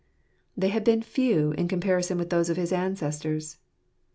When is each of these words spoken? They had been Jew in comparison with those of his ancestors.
They 0.57 0.69
had 0.69 0.83
been 0.83 1.01
Jew 1.03 1.51
in 1.59 1.67
comparison 1.67 2.17
with 2.17 2.31
those 2.31 2.49
of 2.49 2.57
his 2.57 2.73
ancestors. 2.73 3.59